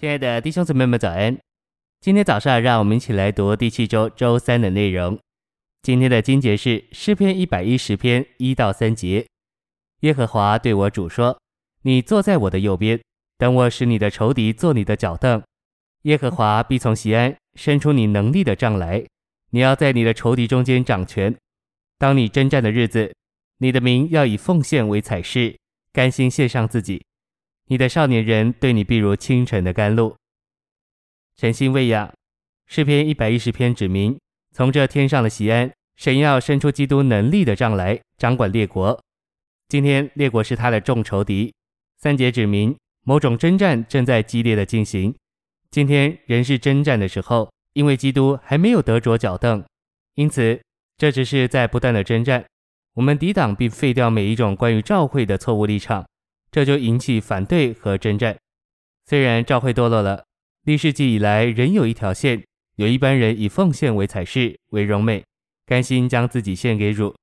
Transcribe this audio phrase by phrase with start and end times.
[0.00, 1.36] 亲爱的弟兄姊妹们，早安！
[2.00, 5.18] 今天早上，让我们一起来读第七周周三的内容。
[5.82, 9.26] 今天的经节是诗篇一百一十篇一到三节。
[10.02, 11.36] 耶和华对我主说
[11.82, 13.00] ：“你坐在我的右边，
[13.38, 15.42] 等我使你的仇敌坐你的脚凳。
[16.02, 19.04] 耶和华必从锡安伸出你能力的杖来，
[19.50, 21.34] 你要在你的仇敌中间掌权。
[21.98, 23.12] 当你征战的日子，
[23.56, 25.58] 你的民要以奉献为彩饰，
[25.92, 27.02] 甘心献上自己。”
[27.70, 30.16] 你的少年人对你必如清晨的甘露，
[31.36, 32.10] 诚心喂养。
[32.66, 34.18] 诗篇一百一十篇指明，
[34.54, 38.98] 从这天上的西安，神要伸出基督能力的杖来，掌管列国。
[39.68, 41.52] 今天列国是他的众仇敌。
[41.98, 45.14] 三节指明，某种征战正在激烈的进行。
[45.70, 49.62] 今天仍是征战的时候，因为基督还没有得着脚凳，
[50.14, 50.58] 因此
[50.96, 52.42] 这只是在不断的征战。
[52.94, 56.06] 我们抵挡并废掉每一种关于教会的错误立场。
[56.50, 58.36] 这就引起反对和征战。
[59.06, 60.24] 虽然教会堕落了，
[60.64, 62.44] 历世纪以来仍有一条线，
[62.76, 65.24] 有一般人以奉献为彩饰，为荣美，
[65.66, 67.14] 甘心将自己献给主；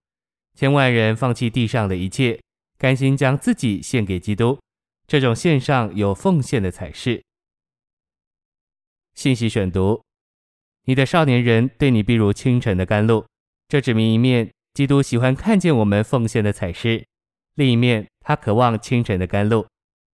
[0.55, 2.39] 千万人放弃地上的一切，
[2.77, 4.59] 甘心将自己献给基督。
[5.07, 7.23] 这种献上有奉献的彩饰。
[9.13, 10.01] 信息选读：
[10.85, 13.25] 你的少年人对你必如清晨的甘露。
[13.67, 17.03] 这指明一面，基督喜欢看见我们奉献的彩饰；
[17.55, 19.65] 另一面，他渴望清晨的甘露，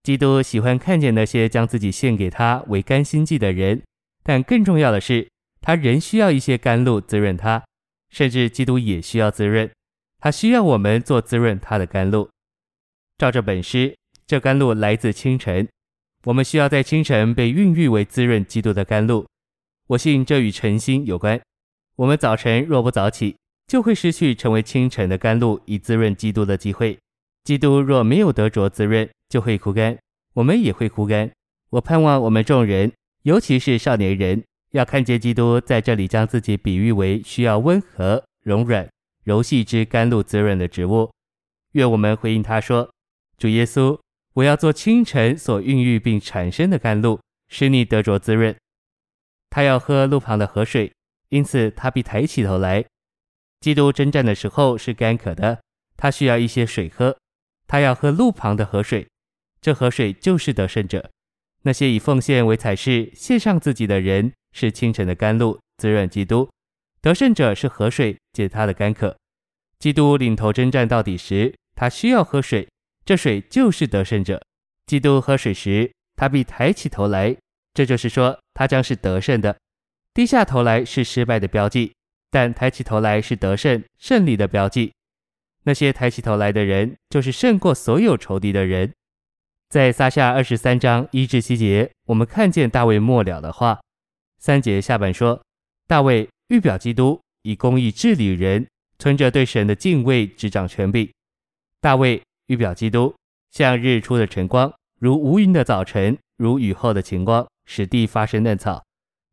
[0.03, 3.83] 基督喜欢看见那些将自己献给他为甘心祭的人，
[4.25, 5.29] 但更重要的是，
[5.61, 7.65] 他仍需要一些甘露滋润他，
[8.11, 9.71] 甚至基督也需要滋润，
[10.19, 12.29] 他需要我们做滋润他的甘露。
[13.19, 15.69] 照着本诗，这甘露来自清晨，
[16.25, 19.25] 我们需要在清晨被孕育为滋润基督的甘露。
[19.89, 21.41] 我信这与晨星有关，
[21.95, 23.37] 我们早晨若不早起，
[23.69, 26.99] 就会失去成为清晨的甘露以滋润基督的机会。
[27.49, 29.99] 基督若没有得着滋润，就会枯干，
[30.35, 31.33] 我们也会枯干。
[31.71, 38.87] 我盼望我们众人，尤其是少年人，要看见基督在这里将自己比喻为需要温和、柔软、
[39.25, 41.11] 柔细之甘露滋润的植物。
[41.73, 42.93] 愿我们回应他说
[43.39, 43.99] ：“主耶稣，
[44.35, 47.19] 我要做清晨所孕育并产生的甘露，
[47.49, 48.55] 使你得着滋润。”
[49.49, 50.93] 他要喝路旁的河水，
[51.31, 52.85] 因此他必抬起头来。
[53.61, 55.63] 基督征战的时候是干渴的，
[55.97, 57.17] 他需要一些水喝。
[57.69, 59.07] 他要喝路旁的河水，
[59.61, 61.09] 这河水就是得胜者。
[61.63, 66.49] 那些以奉献为彩饰、献上自己的人，是清晨的甘露，滋润基督。
[67.01, 69.17] 得胜者是河水，解他的干渴。
[69.79, 72.67] 基督领头征战到底时，他需要喝水，
[73.05, 74.43] 这水就是得胜者。
[74.87, 77.37] 基督喝水时，他必抬起头来，
[77.75, 79.57] 这就是说，他将是得胜的。
[80.15, 81.93] 低下头来是失败的标记，
[82.31, 84.93] 但抬起头来是得胜、胜利的标记。
[85.69, 88.91] 那些抬起头来的人，就是胜过所有仇敌的人。
[89.69, 93.79] 在撒下二十三章一至七节，我们看见大卫末了的话。
[94.39, 95.39] 三节下半说，
[95.87, 98.67] 大卫预表基督以公义治理人，
[98.99, 101.07] 存着对神的敬畏执掌权柄。
[101.83, 103.15] 大卫预表基督，
[103.51, 108.83] 像日出的晨光，如无云的早晨，如雨后的晴光，使地发生嫩草。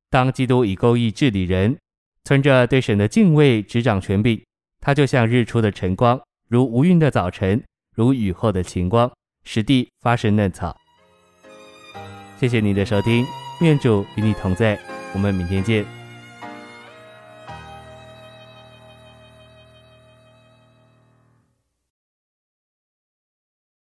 [0.09, 1.77] 当基督以公义治理人，
[2.25, 4.43] 存着对神的敬畏执掌权柄。
[4.85, 7.63] 它就像日出的晨光，如无云的早晨，
[7.95, 9.11] 如雨后的晴光，
[9.43, 10.77] 实地发生嫩草。
[12.39, 13.25] 谢谢你的收听，
[13.61, 14.77] 愿主与你同在，
[15.15, 15.83] 我们明天见。